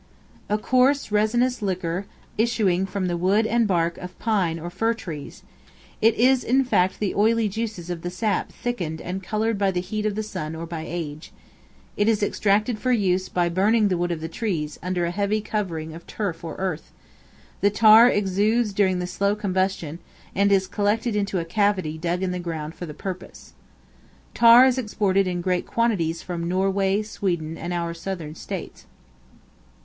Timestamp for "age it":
10.89-12.07